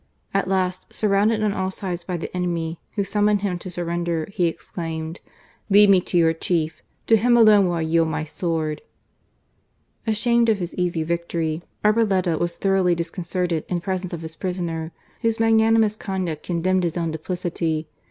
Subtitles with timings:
[0.33, 4.47] At last, surrounded on all sides by the enemy, who summoned him to surrender, he
[4.47, 5.19] exclaimed:
[5.69, 6.81] "Lead me to your chief.
[7.05, 8.81] To him alone will I yield my sword."
[10.07, 14.91] Ashamed of his easy victory, Arboleda was, thoroughly disconcerted in presence of his prisoner,
[15.21, 17.87] whose magnanimous conduct condemned his own duplicity.